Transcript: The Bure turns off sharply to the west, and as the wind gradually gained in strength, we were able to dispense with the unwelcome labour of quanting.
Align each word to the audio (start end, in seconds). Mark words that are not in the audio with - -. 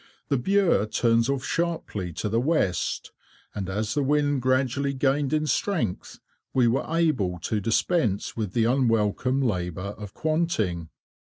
The 0.29 0.37
Bure 0.39 0.87
turns 0.87 1.29
off 1.29 1.43
sharply 1.45 2.11
to 2.13 2.27
the 2.27 2.41
west, 2.41 3.11
and 3.53 3.69
as 3.69 3.93
the 3.93 4.01
wind 4.01 4.41
gradually 4.41 4.95
gained 4.95 5.31
in 5.31 5.45
strength, 5.45 6.17
we 6.55 6.67
were 6.67 6.87
able 6.91 7.37
to 7.41 7.61
dispense 7.61 8.35
with 8.35 8.53
the 8.53 8.63
unwelcome 8.65 9.43
labour 9.43 9.93
of 9.99 10.15
quanting. 10.15 10.89